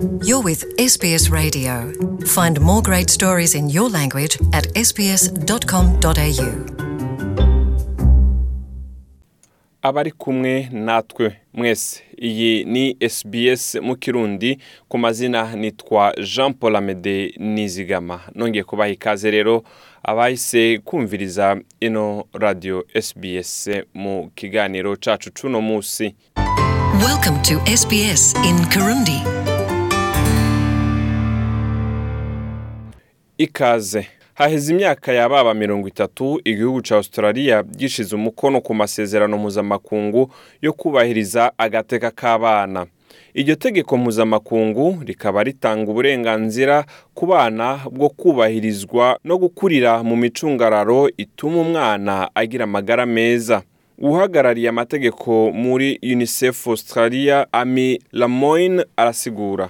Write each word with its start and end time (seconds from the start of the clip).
You're 0.00 0.40
with 0.42 0.64
SBS 0.78 1.30
Radio. 1.30 1.92
Find 2.24 2.58
more 2.60 2.80
great 2.80 3.10
stories 3.10 3.54
in 3.54 3.68
your 3.68 3.90
language 3.90 4.38
at 4.52 4.66
sbs.com.au. 4.74 6.54
abari 9.82 10.10
kumwe 10.12 10.68
natwe 10.72 11.36
mwese 11.54 12.02
iyi 12.22 12.64
ni 12.64 12.96
SBS 13.08 13.74
mu 13.74 13.96
kirundi 13.96 14.58
ku 14.88 14.98
mazina 14.98 15.56
nitwa 15.56 16.14
jean 16.36 16.54
paul 16.54 16.76
amede 16.76 17.34
nizigama 17.38 18.20
nongeye 18.34 18.64
kubaha 18.64 18.90
ikaze 18.90 19.30
rero 19.30 19.62
abahise 20.02 20.78
kumviriza 20.78 21.56
ino 21.80 22.24
radiyo 22.32 22.86
SBS 23.02 23.68
mu 23.94 24.30
kiganiro 24.34 24.96
cacu 24.96 25.30
cuno 25.40 25.60
munsi 25.60 26.14
Welcome 27.06 27.38
to 27.42 27.60
SBS 27.76 28.34
in 28.44 28.66
Kirundi. 28.68 29.49
Ikaze. 33.44 34.06
Haheze 34.34 34.72
imyaka 34.72 35.12
yababa 35.12 35.54
mirongo 35.54 35.88
itatu 35.88 36.40
igihugu 36.44 36.82
ca 36.82 36.92
australia 36.96 37.62
gishize 37.62 38.16
umukono 38.16 38.60
ku 38.60 38.74
masezerano 38.74 39.38
mpuzamakungu 39.38 40.32
yo 40.62 40.72
kubahiriza 40.72 41.52
agateka 41.58 42.10
k'abana. 42.10 42.86
Iryo 43.34 43.54
tegeko 43.54 43.96
mpuzamakungu 43.96 45.02
rikaba 45.06 45.42
ritanga 45.42 45.90
uburenganzira 45.90 46.84
ku 47.14 47.26
bana 47.26 47.80
bwo 47.90 48.08
kubahirizwa 48.08 49.18
no 49.24 49.38
gukurira 49.38 50.02
mu 50.02 50.16
micungararo 50.16 51.08
ituma 51.16 51.60
umwana 51.60 52.30
agira 52.34 52.64
amagara 52.64 53.06
meza. 53.06 53.62
Uhagarariye 54.00 54.68
amategeko 54.68 55.50
muri 55.52 55.98
unicef 56.02 56.66
australia 56.68 57.46
ami 57.52 57.98
lamoine 58.12 58.84
arasigura. 58.96 59.68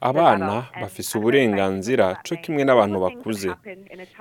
Abana 0.00 0.66
bafise 0.80 1.18
uburenganzira 1.18 2.16
co 2.24 2.36
kimwe 2.36 2.64
n'abantu 2.64 3.00
bakuze. 3.00 3.50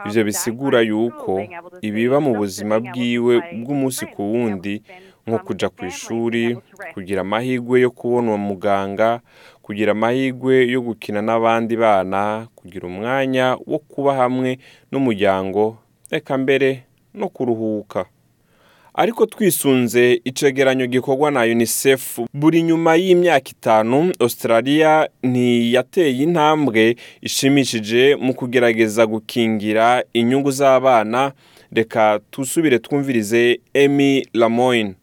ivyo 0.05 0.23
bisigura 0.23 0.81
yuko 0.81 1.41
ibiba 1.81 2.19
mu 2.19 2.35
buzima 2.35 2.79
bwiwe 2.79 3.41
bw'umunsi 3.61 4.05
ku 4.05 4.21
wundi 4.33 4.83
nko 5.27 5.39
kuja 5.39 5.69
ku 5.69 5.85
ishuri 5.85 6.57
kugira 6.93 7.21
amahirwe 7.21 7.81
yo 7.81 7.91
kubona 7.91 8.37
muganga 8.37 9.21
kugira 9.61 9.91
amahirwe 9.91 10.67
yo 10.67 10.81
gukina 10.81 11.21
n'abandi 11.21 11.73
bana 11.79 12.47
kugira 12.55 12.87
umwanya 12.87 13.57
wo 13.65 13.79
kuba 13.79 14.13
hamwe 14.13 14.59
n'umuryango 14.91 15.77
reka 16.11 16.37
mbere 16.37 16.83
no 17.13 17.29
kuruhuka. 17.29 18.05
Ariko 18.93 19.25
twisunze 19.25 20.21
icegeranyo 20.25 20.87
gikorwa 20.87 21.31
na 21.31 21.41
unicef 21.41 22.19
buri 22.33 22.61
nyuma 22.63 22.95
y'imyaka 22.95 23.49
itanu 23.49 24.11
australia 24.19 25.09
ntiyateye 25.23 26.23
intambwe 26.23 26.95
ishimishije 27.21 28.15
mu 28.15 28.33
kugerageza 28.33 29.05
gukingira 29.05 30.03
inyungu 30.13 30.51
z'abana. 30.51 31.31
Reka 31.71 32.19
tusubire 32.31 32.79
twumvirize 32.79 33.59
emy 33.73 34.25
lamoine. 34.33 34.93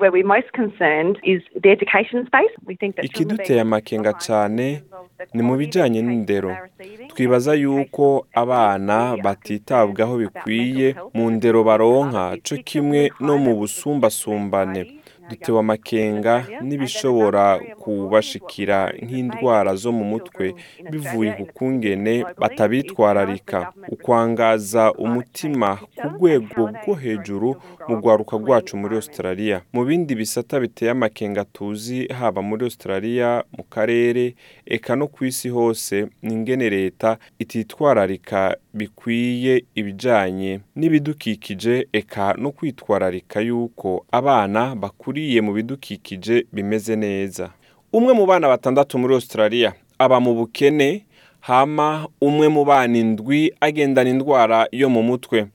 Where 0.00 0.10
we're 0.10 0.24
most 0.24 0.50
concerned 0.54 1.18
is 1.22 1.42
the 1.62 1.68
education 1.70 2.24
space. 2.26 2.48
We 2.64 2.74
think 2.74 2.96
that 2.96 3.04
children 3.12 3.38
are 3.38 3.42
ikiduteye 3.44 3.60
amakenga 3.60 4.12
cyane 4.12 4.82
ni 5.34 5.42
mu 5.42 5.56
bijyanye 5.56 6.02
n'indero. 6.02 6.56
twibaza 7.08 7.54
yuko 7.54 8.26
abana 8.32 9.16
batitabwaho 9.16 10.16
bikwiye 10.18 10.94
mu 11.14 11.30
ndero 11.30 11.64
baronka. 11.64 12.30
particularly 12.30 12.64
kimwe 12.64 13.10
no 13.20 13.38
mu 13.38 13.54
busumbasumbane. 13.56 14.99
Dutewe 15.30 15.58
amakenga 15.58 16.44
n'ibishobora 16.62 17.58
kubashikira 17.78 18.92
nk'indwara 19.02 19.74
zo 19.74 19.92
mu 19.92 20.04
mutwe 20.04 20.54
bivuye 20.90 21.32
ku 21.32 21.44
kungene 21.54 22.24
batabitwararika. 22.38 23.72
Ukwangaza 23.88 24.92
umutima 24.92 25.76
ku 25.76 26.06
rwego 26.14 26.70
rwo 26.84 26.94
hejuru 26.94 27.48
mu 27.88 27.94
rwaruka 27.96 28.36
rwacu 28.36 28.76
muri 28.76 28.94
australia. 28.96 29.60
Mu 29.72 29.84
bindi 29.84 30.14
bisata 30.14 30.60
biteye 30.60 30.90
amakenga 30.90 31.44
tuzi 31.44 32.06
haba 32.06 32.42
muri 32.42 32.64
australia 32.64 33.44
mu 33.56 33.64
karere 33.64 34.34
eka 34.66 34.96
no 34.96 35.06
ku 35.08 35.24
isi 35.24 35.48
hose 35.48 36.06
ni 36.22 36.34
ingene 36.34 36.70
leta 36.70 37.18
ititwararika 37.38 38.56
bikwiye 38.74 39.64
ibijanye 39.74 40.60
n'ibidukikije 40.76 41.88
eka 41.92 42.34
no 42.38 42.50
kwitwararika 42.50 43.40
yuko 43.40 44.06
abana 44.12 44.74
bakuriye 45.20 45.40
mu 45.40 45.52
bidukikije 45.52 46.46
bimeze 46.52 46.96
neza. 46.96 47.50
Umwe 47.92 48.12
mu 48.14 48.26
bana 48.26 48.48
batandatu 48.48 48.98
muri 48.98 49.14
australia 49.14 49.72
aba 49.98 50.20
mu 50.20 50.34
bukene 50.34 51.04
hama 51.40 52.08
umwe 52.20 52.48
mu 52.48 52.64
bana 52.64 52.96
indwi 52.98 53.52
agendana 53.60 54.10
indwara 54.10 54.66
yo 54.72 54.88
mu 54.88 55.02
mutwe. 55.02 55.46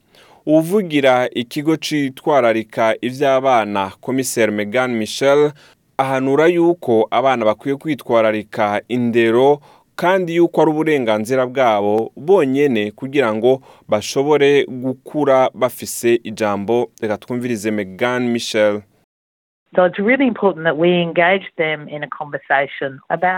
Uvugira 0.46 1.30
ikigo 1.34 1.76
citwararika 1.78 2.96
ivy'abana 3.02 3.92
komiseri 4.02 4.52
megan 4.52 4.92
michel 4.94 5.52
ahanura 5.98 6.48
yuko 6.48 7.08
abana 7.12 7.46
bakwiye 7.46 7.76
kwitwararika 7.76 8.82
indero 8.88 9.60
kandi 9.96 10.36
yuko 10.36 10.62
ari 10.62 10.72
uburenganzira 10.72 11.46
bwabo 11.48 12.12
bonyene 12.16 12.92
kugira 12.92 13.34
ngo 13.34 13.62
bashobore 13.88 14.66
gukura 14.66 15.50
bafise 15.54 16.20
ijambo. 16.24 16.92
Reka 17.02 17.18
twumvirize 17.18 17.72
megan 17.72 18.30
michel. 18.30 18.82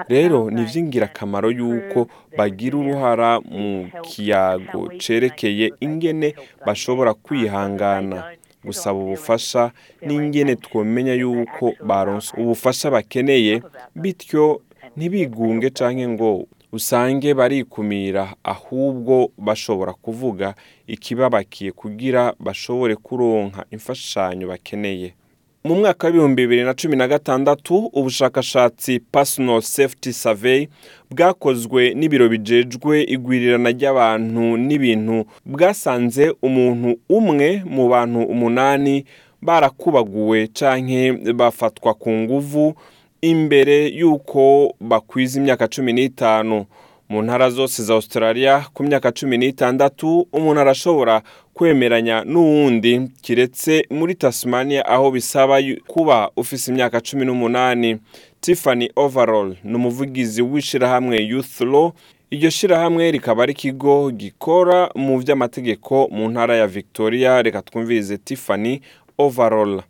Rero 0.09 0.49
ni 0.51 0.61
can 0.65 1.49
yuko 1.49 2.07
bagira 2.37 2.77
uruhara 2.77 3.39
mu 3.41 3.89
kiyago 4.01 4.87
they 4.97 5.73
ingene 5.79 6.35
bashobora 6.65 7.13
kwihangana. 7.13 8.23
gusaba 8.63 8.99
ubufasha 8.99 9.71
n'ingene 10.01 10.55
they 10.55 11.13
yuko 11.13 11.73
baronse 11.83 12.33
ubufasha 12.41 12.91
bakeneye 12.91 13.61
bityo 13.95 14.61
ntibigunge 14.97 15.69
need. 15.69 16.07
ngo 16.09 16.45
usange 16.71 17.33
barikumira 17.33 18.35
ahubwo 18.43 19.31
bashobora 19.37 19.93
kuvuga 19.93 20.55
ikibabakiye 20.87 21.71
kugira 21.71 22.33
bashobore 22.39 22.95
kuronka 22.95 23.65
imfashanyo 23.71 24.47
bakeneye. 24.47 25.13
Mu 25.63 25.75
mwaka 25.75 26.07
w'ibihumbi 26.07 26.41
bibiri 26.41 26.63
na 26.63 26.73
cumi 26.73 26.95
na 26.95 27.07
gatandatu 27.07 27.77
ubushakashatsi 27.93 28.99
personal 28.99 29.61
safety 29.61 30.13
survey 30.13 30.67
bwakozwe 31.11 31.93
n'ibiro 31.93 32.29
bijejwe 32.29 33.03
igwirirana 33.03 33.69
ry'abantu 33.71 34.57
n'ibintu 34.57 35.25
bwasanze 35.45 36.33
umuntu 36.41 36.95
umwe 37.09 37.63
mu 37.65 37.89
bantu 37.89 38.19
umunani 38.23 39.05
barakubaguwe 39.41 40.47
canke 40.47 41.13
bafatwa 41.33 41.93
ku 41.93 42.11
nguvu 42.11 42.75
imbere 43.21 43.87
y'uko 43.99 44.73
bakwiza 44.79 45.39
imyaka 45.39 45.67
cumi 45.67 45.93
n'itanu. 45.93 46.65
Mu 47.09 47.21
ntara 47.21 47.49
zose 47.49 47.83
za 47.83 47.93
australia 47.93 48.65
ku 48.73 48.83
myaka 48.83 49.11
cumi 49.11 49.37
n'itandatu 49.37 50.27
umuntu 50.33 50.59
arashobora 50.61 51.21
kwemeranya 51.53 52.23
n'uwundi. 52.23 53.01
Kiretse 53.21 53.85
muri 53.89 54.15
tasmania 54.15 54.85
aho 54.85 55.11
bisaba 55.11 55.57
kuba 55.87 56.29
ufise 56.35 56.71
imyaka 56.71 57.01
cumi 57.01 57.25
n'umunani. 57.25 57.97
Tiffany 58.41 58.89
overall 58.95 59.55
ni 59.63 59.75
umuvugizi 59.75 60.41
w'ishirahamwe 60.41 61.17
youth 61.17 61.61
law. 61.61 61.91
Iryo 62.31 62.49
shirahamwe 62.49 63.11
rikaba 63.11 63.43
ari 63.43 63.51
ikigo 63.53 64.11
gikora 64.11 64.89
mu 64.95 65.19
vy'amategeko 65.19 66.07
mu 66.11 66.29
ntara 66.29 66.55
ya 66.55 66.67
victoria. 66.67 67.41
Reka 67.41 67.61
twumvirize 67.61 68.17
tiffany 68.17 68.81
overall. 69.17 69.81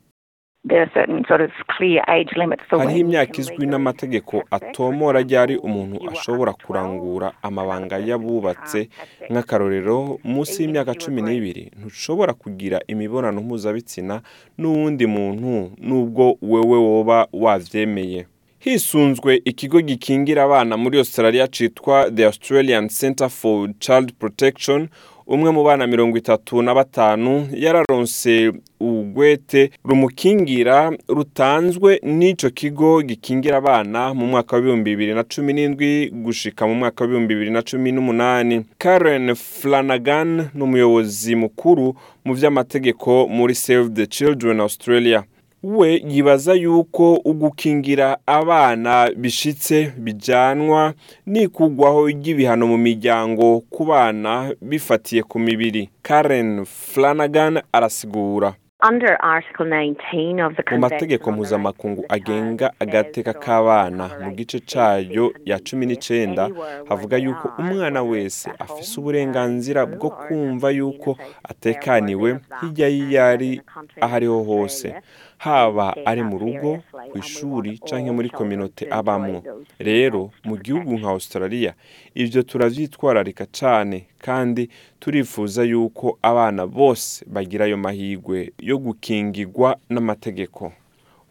Hariho 2.78 3.00
imyaka 3.00 3.38
izwi 3.42 3.66
n'amategeko 3.68 4.44
atomora 4.52 5.22
ryari 5.22 5.56
umuntu 5.58 5.96
You 5.96 6.10
are 6.10 6.18
ashobora 6.20 6.52
under 6.52 6.66
12, 6.66 6.66
kurangura 6.68 7.32
amabanga 7.42 7.98
y'abubatse 8.00 8.90
nk'akarorero 9.32 10.20
munsi 10.24 10.64
y'imyaka 10.64 10.94
cumi 10.96 11.22
n'ibiri 11.22 11.72
ntushobora 11.80 12.34
kugira 12.34 12.78
imibonano 12.88 13.42
mpuzabitsina 13.42 14.22
n'uwundi 14.58 15.06
muntu 15.08 15.72
n'ubwo 15.88 16.38
wewe 16.42 16.78
woba 16.78 17.28
wavyemeye 17.34 18.26
hisunzwe 18.60 19.42
ikigo 19.46 19.82
gikingira 19.82 20.44
abana 20.44 20.78
muri 20.78 20.98
australia 20.98 21.48
citwa 21.48 22.12
the 22.12 22.26
australian 22.26 22.88
center 22.90 23.30
for 23.30 23.70
child 23.80 24.14
protection 24.20 24.90
umwe 25.28 25.52
mu 25.52 25.64
bana 25.64 25.88
mirongo 25.88 26.18
itatu 26.18 26.62
na 26.62 26.74
batanu 26.76 27.48
yararonse 27.54 28.52
urwete 28.80 29.72
rumukingira 29.86 30.92
rutanzwe 31.08 32.00
n'ico 32.04 32.50
kigo 32.50 33.02
gikingira 33.02 33.58
abana 33.58 34.14
mu 34.14 34.28
mwaka 34.28 34.56
w'ibihumbi 34.56 34.90
bibiri 34.92 35.14
na 35.14 35.24
cumi 35.24 35.54
n'indwi 35.54 36.10
gushika 36.10 36.68
mu 36.68 36.76
mwaka 36.76 37.04
w'ibihumbi 37.04 37.34
bibiri 37.34 37.52
na 37.52 37.62
cumi 37.62 37.92
n'umunani. 37.92 38.66
Karen 38.78 39.36
flanagan 39.36 40.50
ni 40.54 40.64
umuyobozi 40.64 41.36
mukuru 41.36 41.96
mu 42.26 42.34
vy'amategeko 42.34 43.28
muri 43.28 43.56
save 43.56 43.90
the 43.90 44.08
children 44.08 44.60
australia. 44.60 45.24
We 45.64 46.02
yibaza 46.08 46.54
yuko 46.54 47.14
ugukingira 47.16 48.18
abana 48.26 49.12
bishitse 49.16 49.92
bijanwa 49.98 50.94
n'ikugwaho 51.26 52.08
ry'ibihano 52.08 52.68
mu 52.68 52.78
miryango 52.78 53.62
ku 53.74 53.86
bana 53.86 54.54
bifatiye 54.62 55.24
ku 55.24 55.40
mibiri. 55.40 55.90
Karen 56.02 56.66
flanagan 56.66 57.62
arasigura. 57.72 58.56
Under 58.80 59.18
Article 59.22 59.66
19 59.66 60.40
of 60.46 60.56
the 60.56 60.76
mu 60.76 60.78
mategeko 60.80 61.32
mpuzamakungu 61.32 62.06
agenga 62.10 62.74
agateka 62.80 63.34
k'abana 63.34 64.10
mu 64.24 64.32
gice 64.36 64.60
to 64.60 65.34
ya 65.46 65.60
cumi 65.60 65.86
anywhere 66.10 66.84
havuga 66.90 67.18
yuko 67.18 67.52
umwana 67.58 68.04
wese 68.04 68.52
afise 68.60 69.00
uburenganzira 69.00 69.86
bwo 69.86 70.10
kumva 70.10 70.70
yuko 70.72 71.18
atekaniwe 71.44 72.40
hirya 72.62 72.90
live 72.90 73.06
y'iyo 73.06 73.24
ari 73.26 73.54
in 73.54 73.60
a 73.60 73.64
country 73.74 74.02
aho 74.02 74.16
ariho 74.16 74.44
hose. 74.44 74.94
Haba 75.38 75.96
ari 76.06 76.24
mu 76.24 76.38
rugo 76.38 76.80
ku 77.12 77.18
ishuri 77.18 77.80
all 77.92 78.12
muri 78.14 78.30
kominote 78.30 78.86
those 78.86 79.42
rero 79.80 80.32
mu 80.44 80.58
gihugu 80.58 80.98
nka 80.98 81.10
australia 81.10 81.74
ivyo 82.16 82.44
turavyitwararika 82.44 83.46
cane 83.46 84.06
kandi 84.18 84.70
turifuza 85.00 85.64
yuko 85.64 86.18
abana 86.22 86.68
bose 86.68 87.26
bagira 87.28 87.66
ayo 87.66 87.78
mahigwe 87.78 88.52
yo 88.60 88.78
gukingirwa 88.78 89.78
n'amategeko. 89.90 90.72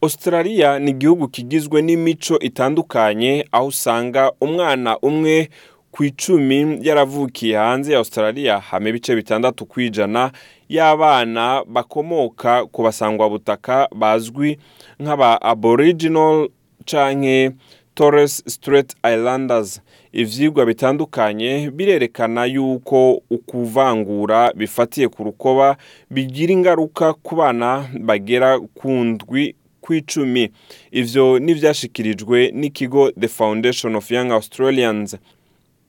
Australia 0.02 0.78
ni 0.78 0.90
igihugu 0.90 1.28
kigizwe 1.28 1.82
n'imico 1.82 2.38
itandukanye 2.38 3.46
aho 3.52 3.66
usanga 3.66 4.32
umwana 4.40 4.98
umwe 4.98 5.48
ku 5.96 6.04
icumi 6.04 6.78
yaravukiye 6.82 7.56
hanze 7.56 7.92
ya 7.92 7.98
australia 7.98 8.58
hama 8.58 8.88
ibice 8.88 9.16
bitandatu 9.16 9.66
ku 9.66 9.80
ijana 9.80 10.30
y'abana 10.68 11.64
bakomoka 11.64 12.66
ku 12.66 12.82
basangwabutaka 12.82 13.88
bazwi 13.96 14.58
nk'aba 15.00 15.42
aboriginal 15.42 16.48
canke 16.84 17.50
Torres 17.94 18.42
Strait 18.46 18.92
Islanders. 19.14 19.80
Ivyigwa 20.12 20.66
bitandukanye 20.66 21.70
birerekana 21.70 22.44
yuko 22.44 23.22
ukuvangura 23.30 24.52
bifatiye 24.52 25.08
ku 25.08 25.24
rukoba 25.24 25.76
bigira 26.10 26.52
ingaruka 26.52 27.12
ku 27.14 27.36
bana 27.36 27.88
bagera 28.00 28.60
ku 28.60 28.90
ndwi 28.90 29.54
kw'icumi 29.80 30.50
ivyo 30.92 31.38
nivyashikirijwe 31.38 32.50
n'ikigo 32.54 33.10
The 33.20 33.28
Foundation 33.28 33.96
of 33.96 34.10
Young 34.10 34.30
Australians. 34.32 35.16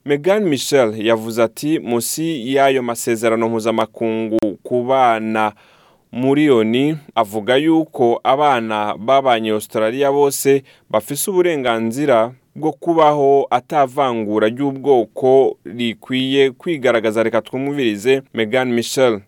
Megan 0.08 0.44
Michel 0.44 1.06
yavuze 1.06 1.42
ati 1.42 1.78
musi 1.78 2.54
y'ayo 2.54 2.82
masezerano 2.82 3.48
mpuzamakungu 3.48 4.38
ku 4.62 4.82
bana 4.82 5.52
muriyoni 6.12 6.96
avuga 7.14 7.56
yuko 7.56 8.20
abana 8.24 8.94
babanye 8.98 9.50
Australia 9.50 10.12
bose 10.12 10.62
bafise 10.90 11.30
uburenganzira 11.30 12.32
bwo 12.56 12.72
kubaho 12.72 13.46
atavangura 13.50 14.48
ry'ubwoko 14.48 15.56
rikwiye 15.64 16.50
kwigaragaza. 16.50 17.22
Reka 17.22 17.42
twumvirize 17.42 18.22
Megan 18.34 18.72
Michel 18.72 19.20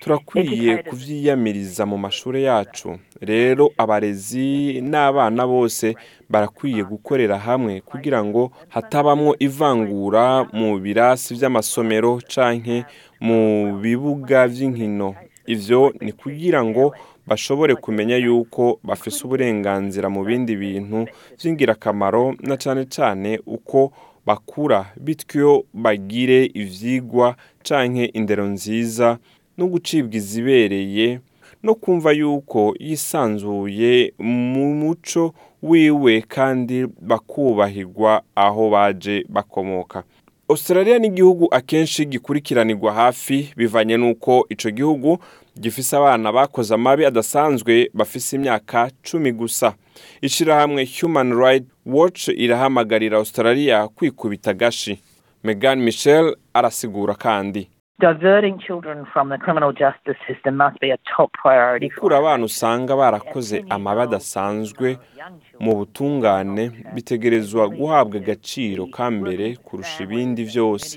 Turakwiye 0.00 0.76
kuvyiyamiriza 0.90 1.86
mu 1.86 1.98
mashuri 1.98 2.42
yacu. 2.44 2.98
Rero 3.20 3.70
abarezi 3.78 4.80
n'abana 4.82 5.46
bose 5.46 5.94
barakwiye 6.30 6.82
gukorera 6.84 7.38
hamwe 7.38 7.80
kugira 7.80 8.24
ngo 8.24 8.50
hatabamwo 8.68 9.36
ivangura 9.38 10.44
mu 10.52 10.78
birasi 10.78 11.34
vy'amasomero 11.34 12.18
canke 12.34 12.84
mu 13.20 13.78
bibuga 13.78 14.46
vy'inkino. 14.48 15.14
Ivyo 15.46 15.92
ni 16.00 16.12
kugira 16.12 16.64
ngo 16.64 16.94
bashobore 17.26 17.74
kumenya 17.74 18.16
yuko 18.16 18.80
bafise 18.82 19.24
uburenganzira 19.24 20.10
mu 20.10 20.24
bindi 20.24 20.56
bintu 20.56 21.06
vy'ingirakamaro 21.38 22.34
na 22.42 22.56
cane 22.56 22.84
cane 22.90 23.38
uko 23.46 23.92
bakura 24.26 24.92
bityo 25.00 25.64
bagire 25.74 26.50
ivyigwa 26.54 27.36
canke 27.62 28.04
indero 28.04 28.46
nziza 28.46 29.18
no 29.58 29.66
gucibwa 29.66 30.14
izibereye 30.16 31.20
no 31.62 31.74
kumva 31.74 32.12
yuko 32.12 32.74
yisanzuye 32.80 34.12
mu 34.18 34.74
muco 34.74 35.34
wiwe 35.62 36.20
kandi 36.20 36.86
bakubahirwa 36.86 38.22
aho 38.34 38.70
baje 38.70 39.24
bakomoka. 39.28 40.04
Australia 40.50 40.98
ni 40.98 41.06
igihugu 41.06 41.48
akenshi 41.54 42.04
gikurikiranirwa 42.06 42.92
hafi 42.92 43.52
bivanye 43.56 43.96
n'uko 43.96 44.46
ico 44.48 44.70
gihugu 44.70 45.18
gifise 45.60 45.96
abana 45.96 46.32
bakoze 46.32 46.74
amabi 46.74 47.04
adasanzwe 47.06 47.90
bafise 47.94 48.36
imyaka 48.36 48.90
cumi 49.10 49.32
gusa. 49.32 49.74
Ishirahamwe 50.22 50.88
human 51.00 51.32
right 51.38 51.64
watch 51.86 52.28
irahamagarira 52.28 53.18
australia 53.18 53.88
kwikubita 53.88 54.52
gashi 54.54 54.98
megan 55.44 55.78
michel 55.80 56.36
arasigura 56.54 57.14
kandi. 57.14 57.68
Diverting 58.00 58.58
children 58.66 59.04
from 59.12 59.28
the 59.28 59.38
criminal 59.38 59.72
justice 59.72 60.16
system 60.26 60.56
must 60.56 60.80
be 60.80 60.90
a 60.90 60.98
top 61.16 61.30
priority 61.42 61.88
for 61.90 61.94
gukura 62.00 62.18
abana 62.18 62.44
usanga 62.44 62.96
barakoze 62.96 63.64
amabi 63.68 64.00
adasanzwe 64.00 64.98
mu 65.60 65.72
butungane 65.76 66.70
bitegerezwa 66.94 67.68
guhabwa 67.68 68.16
agaciro 68.20 68.86
ka 68.86 69.10
mbere 69.10 69.56
kurusha 69.56 70.02
ibindi 70.04 70.44
byose. 70.44 70.96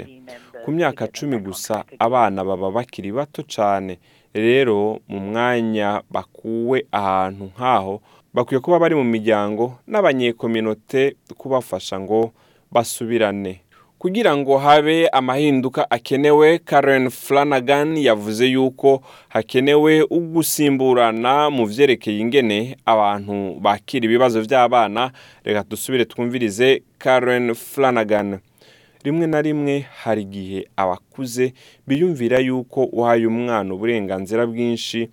Ku 0.66 0.72
myaka 0.72 1.08
cumi 1.08 1.38
gusa 1.38 1.84
abana 2.00 2.44
baba 2.46 2.72
bakiri 2.72 3.12
bato 3.12 3.42
cyane 3.44 4.00
rero 4.34 5.00
mu 5.08 5.20
mwanya 5.20 6.02
bakuwe 6.12 6.86
ahantu 6.92 7.44
nk'aho 7.54 8.02
bakwiye 8.34 8.60
kuba 8.64 8.80
bari 8.80 8.96
mu 8.96 9.04
miryango 9.04 9.78
n'abanyekominote 9.88 11.16
kubafasha 11.38 12.00
ngo 12.00 12.32
basubirane. 12.72 13.62
Kugira 14.04 14.36
ngo 14.38 14.58
habe 14.58 15.08
amahinduka 15.08 15.92
akenewe 15.92 16.60
karen 16.60 17.10
flanagan 17.10 17.98
yavuze 17.98 18.48
yuko 18.48 19.02
hakenewe 19.30 20.02
ugusimburana 20.02 21.50
mu 21.50 21.64
vyerekeye 21.66 22.20
ingene 22.20 22.76
abantu 22.86 23.56
bakira 23.64 24.06
ibibazo 24.06 24.42
vy'abana. 24.42 25.12
Reka 25.44 25.64
dusubire 25.70 26.06
twumvirize 26.06 26.84
karen 26.98 27.54
flanagan. 27.56 28.40
Rimwe 29.04 29.28
na 29.28 29.42
rimwe 29.42 29.86
hari 30.04 30.22
igihe 30.22 30.68
abakuze 30.76 31.54
biyumvira 31.88 32.40
yuko 32.40 32.84
uhaye 32.84 33.28
umwana 33.28 33.74
uburenganzira 33.74 34.46
bwinshi 34.46 35.10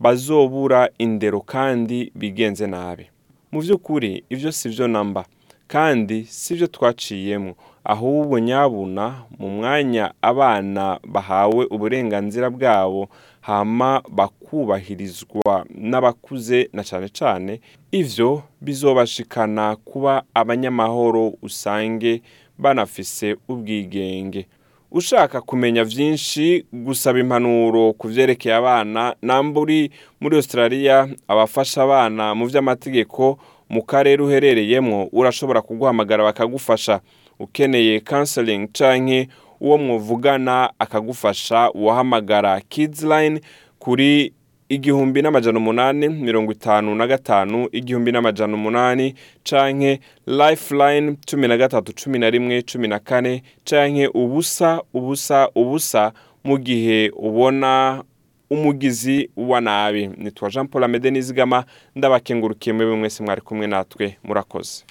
bazobura 0.00 0.88
indero 0.98 1.40
kandi 1.40 2.10
bigenze 2.14 2.66
nabi. 2.66 3.06
Mu 3.52 3.62
by'ukuri 3.62 4.24
ibyo 4.30 4.50
si 4.52 4.68
byo 4.68 4.88
namba 4.88 5.24
kandi 5.70 6.26
si 6.26 6.54
byo 6.54 6.66
twaciyemo 6.66 7.54
ahubwo 7.84 8.38
nyabuna 8.38 9.14
mu 9.38 9.48
mwanya 9.50 10.12
abana 10.22 10.98
bahawe 11.08 11.66
uburenganzira 11.70 12.50
bwabo 12.50 13.08
hama 13.40 14.02
bakubahirizwa 14.08 15.66
n'abakuze 15.74 16.68
na 16.72 16.84
cyane 16.84 17.08
cyane 17.08 17.60
ivyo 17.92 18.42
bizobashikana 18.60 19.76
kuba 19.84 20.22
abanyamahoro 20.34 21.32
usange 21.42 22.22
banafise 22.58 23.36
ubwigenge. 23.48 24.46
Ushaka 24.90 25.40
kumenya 25.40 25.84
vyinshi 25.84 26.66
gusaba 26.72 27.18
impanuro 27.18 27.92
ku 27.92 28.08
vyerekeye 28.08 28.54
abana 28.54 29.16
namba 29.22 29.60
uri 29.60 29.90
muri 30.20 30.36
australia 30.36 31.08
abafasha 31.28 31.82
abana 31.82 32.34
mu 32.34 32.46
vy'amategeko 32.46 33.38
mu 33.68 33.82
karere 33.82 34.22
uherereyemwo 34.22 35.08
urashobora 35.12 35.62
kuguhamagara 35.62 36.24
bakagufasha. 36.24 37.00
Ukeneye 37.42 38.00
counseling 38.00 38.66
canke 38.72 39.28
uwo 39.60 39.78
mwuvugana 39.78 40.70
akagufasha 40.78 41.70
uwahamagara 41.70 42.60
kids 42.60 43.02
line 43.02 43.40
kuri 43.78 44.32
igihumbi 44.68 45.22
n'amajana 45.22 45.58
umunani 45.58 46.08
mirongo 46.08 46.52
itanu 46.52 46.94
na 46.94 47.06
gatanu 47.06 47.68
igihumbi 47.72 48.12
n'amajana 48.12 48.54
umunani 48.54 49.14
canke 49.44 50.00
lifeline 50.26 51.16
cumi 51.30 51.48
na 51.48 51.56
gatatu 51.56 51.92
cumi 52.04 52.18
na 52.18 52.30
rimwe 52.30 52.62
cumi 52.62 52.88
na 52.88 52.98
kane 52.98 53.42
canke 53.64 54.06
ubusa 54.06 54.82
ubusa 54.94 55.48
ubusa 55.54 56.12
mu 56.44 56.58
gihe 56.58 57.10
ubona 57.16 58.02
umugizi 58.50 59.30
wa 59.36 59.60
nabi. 59.60 60.06
Nitwa 60.06 60.50
jean 60.50 60.68
paul 60.68 60.84
amede 60.84 61.10
nizigama 61.10 61.64
ndabakengurukiye 61.96 62.72
mwebwe 62.72 62.96
mwese 62.96 63.22
mwari 63.22 63.40
kumwe 63.40 63.66
natwe. 63.66 64.16
Murakoze. 64.24 64.84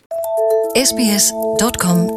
sbs.com.au 0.76 2.12